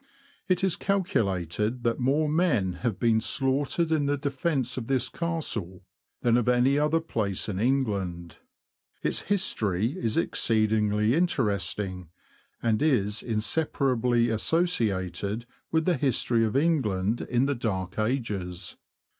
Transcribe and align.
It 0.47 0.63
is 0.63 0.75
calculated 0.77 1.83
that 1.83 1.99
more 1.99 2.27
men 2.27 2.73
have 2.81 2.97
been 2.99 3.21
slaughtered 3.21 3.91
in 3.91 4.07
the 4.07 4.17
defence 4.17 4.75
of 4.75 4.87
this 4.87 5.09
Castle 5.09 5.83
than 6.23 6.37
of 6.37 6.49
any 6.49 6.79
other 6.79 6.99
place 6.99 7.47
in 7.47 7.59
England. 7.59 8.39
Its 9.03 9.19
history 9.19 9.91
is 9.99 10.17
exceedingly 10.17 11.13
interesting, 11.13 12.09
and 12.63 12.81
is 12.81 13.21
inseparably 13.21 14.29
associated 14.29 15.45
with 15.71 15.85
the 15.85 15.97
history 15.97 16.45
of 16.45 16.55
England 16.57 17.21
in 17.21 17.45
the 17.45 17.53
Dark 17.53 17.99
Ages. 17.99 18.77